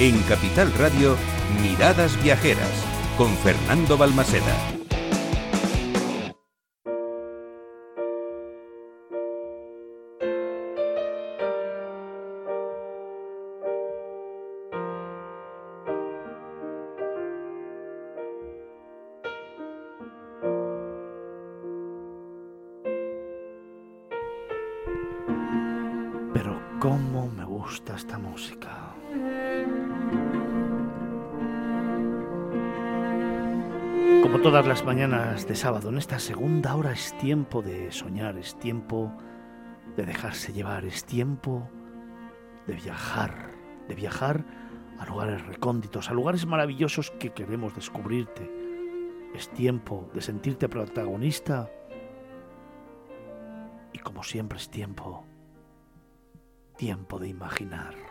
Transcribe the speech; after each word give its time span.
En 0.00 0.16
Capital 0.28 0.72
Radio, 0.74 1.16
Miradas 1.60 2.22
Viajeras, 2.22 2.84
con 3.16 3.34
Fernando 3.38 3.98
Balmaseda. 3.98 4.44
Pero 26.32 26.60
cómo 26.78 27.28
me 27.36 27.44
gusta 27.44 27.96
esta 27.96 28.16
música. 28.16 28.94
Como 34.28 34.42
todas 34.42 34.66
las 34.66 34.84
mañanas 34.84 35.48
de 35.48 35.56
sábado, 35.56 35.88
en 35.88 35.96
esta 35.96 36.18
segunda 36.18 36.76
hora 36.76 36.92
es 36.92 37.16
tiempo 37.16 37.62
de 37.62 37.90
soñar, 37.90 38.36
es 38.36 38.58
tiempo 38.58 39.10
de 39.96 40.04
dejarse 40.04 40.52
llevar, 40.52 40.84
es 40.84 41.06
tiempo 41.06 41.66
de 42.66 42.74
viajar, 42.74 43.52
de 43.88 43.94
viajar 43.94 44.44
a 44.98 45.06
lugares 45.06 45.46
recónditos, 45.46 46.10
a 46.10 46.12
lugares 46.12 46.44
maravillosos 46.44 47.10
que 47.12 47.30
queremos 47.30 47.74
descubrirte. 47.74 48.50
Es 49.34 49.48
tiempo 49.48 50.10
de 50.12 50.20
sentirte 50.20 50.68
protagonista 50.68 51.70
y 53.94 53.98
como 53.98 54.22
siempre 54.22 54.58
es 54.58 54.68
tiempo, 54.68 55.24
tiempo 56.76 57.18
de 57.18 57.28
imaginar. 57.28 58.07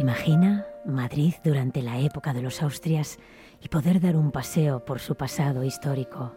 Imagina 0.00 0.66
Madrid 0.86 1.34
durante 1.44 1.82
la 1.82 1.98
época 1.98 2.32
de 2.32 2.40
los 2.40 2.62
Austrias 2.62 3.18
y 3.62 3.68
poder 3.68 4.00
dar 4.00 4.16
un 4.16 4.32
paseo 4.32 4.82
por 4.82 4.98
su 4.98 5.14
pasado 5.14 5.62
histórico. 5.62 6.32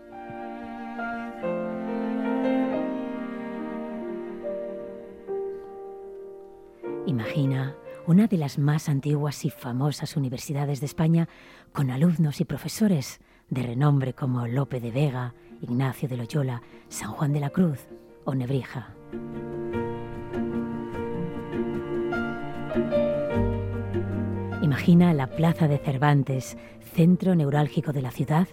Imagina 7.05 7.77
una 8.05 8.27
de 8.27 8.35
las 8.35 8.57
más 8.57 8.89
antiguas 8.89 9.45
y 9.45 9.49
famosas 9.49 10.17
universidades 10.17 10.81
de 10.81 10.87
España 10.87 11.29
con 11.71 11.89
alumnos 11.89 12.41
y 12.41 12.43
profesores 12.43 13.21
de 13.49 13.63
renombre 13.63 14.13
como 14.13 14.45
Lope 14.45 14.81
de 14.81 14.91
Vega, 14.91 15.35
Ignacio 15.61 16.09
de 16.09 16.17
Loyola, 16.17 16.63
San 16.89 17.13
Juan 17.13 17.31
de 17.31 17.39
la 17.39 17.49
Cruz 17.49 17.87
o 18.25 18.35
Nebrija. 18.35 18.93
Imagina 24.83 25.13
la 25.13 25.27
Plaza 25.27 25.69
de 25.69 25.77
Cervantes, 25.77 26.57
centro 26.81 27.35
neurálgico 27.35 27.93
de 27.93 28.01
la 28.01 28.11
ciudad 28.11 28.49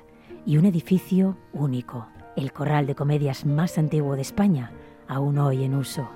y 0.47 0.59
un 0.59 0.65
edificio 0.65 1.37
único, 1.53 2.07
el 2.37 2.53
corral 2.53 2.87
de 2.87 2.95
comedias 2.95 3.45
más 3.45 3.79
antiguo 3.79 4.15
de 4.15 4.23
España, 4.23 4.71
aún 5.09 5.39
hoy 5.39 5.65
en 5.65 5.75
uso. 5.75 6.09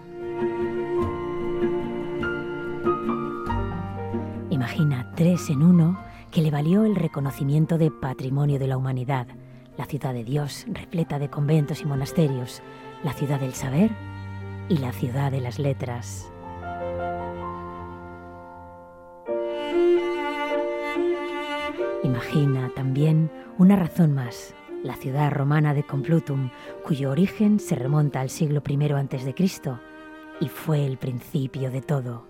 Imagina 4.51 5.11
tres 5.17 5.51
en 5.51 5.65
uno 5.65 5.99
que 6.31 6.43
le 6.43 6.53
valió 6.53 6.85
el 6.85 6.95
reconocimiento 6.95 7.77
de 7.77 7.91
Patrimonio 7.91 8.61
de 8.61 8.69
la 8.69 8.77
Humanidad, 8.77 9.27
la 9.77 9.87
ciudad 9.87 10.15
de 10.15 10.23
Dios 10.23 10.65
repleta 10.69 11.19
de 11.19 11.29
conventos 11.29 11.81
y 11.81 11.87
monasterios, 11.87 12.63
la 13.03 13.15
ciudad 13.15 13.41
del 13.41 13.55
saber 13.55 13.91
y 14.69 14.77
la 14.77 14.93
ciudad 14.93 15.33
de 15.33 15.41
las 15.41 15.59
letras. 15.59 16.31
Imagina 22.25 22.71
también 22.75 23.31
una 23.59 23.77
razón 23.77 24.15
más, 24.15 24.55
la 24.83 24.97
ciudad 24.97 25.31
romana 25.31 25.75
de 25.75 25.83
Complutum, 25.83 26.49
cuyo 26.83 27.11
origen 27.11 27.61
se 27.61 27.75
remonta 27.75 28.23
al 28.23 28.31
siglo 28.31 28.63
I 28.67 28.93
a.C. 28.93 29.35
y 30.41 30.49
fue 30.49 30.87
el 30.87 30.97
principio 30.97 31.71
de 31.71 31.83
todo. 31.83 32.27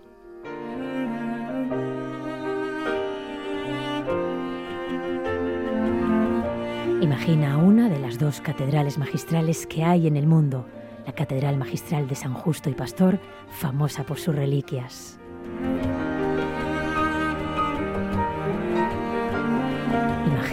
Imagina 7.01 7.57
una 7.57 7.87
de 7.87 7.99
las 7.99 8.19
dos 8.19 8.41
catedrales 8.41 8.97
magistrales 8.97 9.65
que 9.65 9.85
hay 9.85 10.07
en 10.07 10.17
el 10.17 10.27
mundo, 10.27 10.67
la 11.05 11.13
Catedral 11.13 11.57
Magistral 11.57 12.07
de 12.07 12.15
San 12.15 12.33
Justo 12.33 12.69
y 12.69 12.73
Pastor, 12.73 13.17
famosa 13.49 14.03
por 14.03 14.19
sus 14.19 14.35
reliquias. 14.35 15.19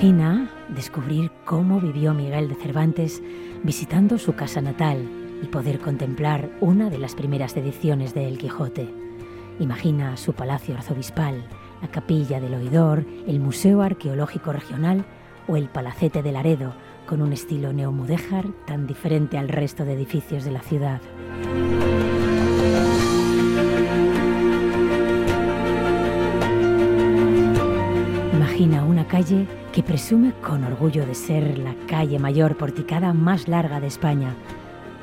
Imagina 0.03 0.51
descubrir 0.69 1.31
cómo 1.45 1.81
vivió 1.81 2.13
Miguel 2.13 2.49
de 2.49 2.57
Cervantes 2.57 3.23
visitando 3.63 4.19
su 4.19 4.35
casa 4.35 4.61
natal 4.61 5.09
y 5.41 5.47
poder 5.47 5.79
contemplar 5.79 6.51
una 6.61 6.91
de 6.91 6.99
las 6.99 7.15
primeras 7.15 7.57
ediciones 7.57 8.13
de 8.13 8.27
El 8.27 8.37
Quijote. 8.37 8.93
Imagina 9.61 10.17
su 10.17 10.33
palacio 10.33 10.75
arzobispal, 10.75 11.45
la 11.81 11.89
capilla 11.89 12.41
del 12.41 12.55
oidor, 12.55 13.07
el 13.29 13.39
Museo 13.39 13.81
Arqueológico 13.81 14.53
Regional 14.53 15.05
o 15.47 15.57
el 15.57 15.69
Palacete 15.69 16.21
de 16.21 16.33
Laredo, 16.33 16.75
con 17.07 17.23
un 17.23 17.33
estilo 17.33 17.73
neomudéjar 17.73 18.47
tan 18.67 18.89
diferente 18.89 19.39
al 19.39 19.49
resto 19.49 19.85
de 19.85 19.93
edificios 19.93 20.43
de 20.43 20.51
la 20.51 20.63
ciudad. 20.63 21.01
Imagina 28.33 28.85
calle 29.13 29.47
que 29.75 29.83
presume 29.83 30.33
con 30.41 30.65
orgullo 30.65 31.05
de 31.05 31.15
ser 31.15 31.59
la 31.59 31.75
calle 31.87 32.19
mayor 32.19 32.57
porticada 32.57 33.13
más 33.13 33.47
larga 33.47 33.79
de 33.79 33.87
España. 33.87 34.35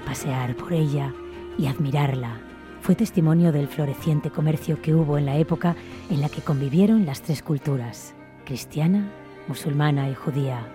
Pasear 0.04 0.56
por 0.56 0.74
ella 0.74 1.14
y 1.60 1.68
admirarla 1.68 2.42
fue 2.82 2.96
testimonio 2.96 3.52
del 3.52 3.68
floreciente 3.68 4.32
comercio 4.32 4.82
que 4.82 4.96
hubo 4.96 5.20
en 5.20 5.28
la 5.28 5.38
época 5.38 5.76
en 6.10 6.22
la 6.22 6.30
que 6.30 6.42
convivieron 6.42 7.06
las 7.06 7.22
tres 7.22 7.44
culturas, 7.44 8.16
cristiana, 8.46 9.12
musulmana 9.48 10.10
y 10.10 10.16
judía. 10.16 10.66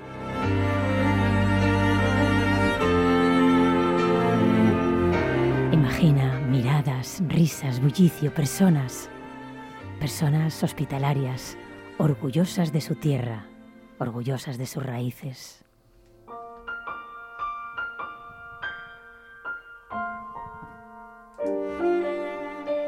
Imagina 5.73 6.39
miradas, 6.49 7.21
risas, 7.27 7.81
bullicio, 7.81 8.33
personas, 8.33 9.11
personas 9.99 10.63
hospitalarias, 10.63 11.59
orgullosas 11.99 12.73
de 12.73 12.81
su 12.81 12.97
tierra, 12.97 13.47
orgullosas 13.99 14.59
de 14.59 14.67
sus 14.67 14.85
raíces. 14.85 15.65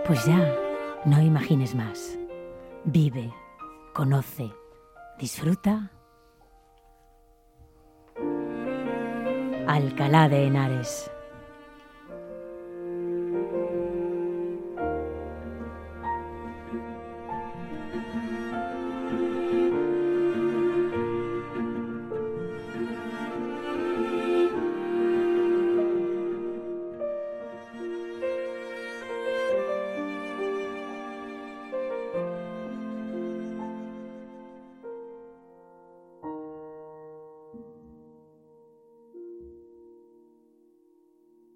Pues 0.07 0.25
ya, 0.25 0.55
no 1.05 1.21
imagines 1.21 1.75
más. 1.75 2.19
Vive, 2.85 3.33
conoce, 3.93 4.53
disfruta. 5.19 5.91
Alcalá 9.67 10.29
de 10.29 10.47
Henares. 10.47 11.11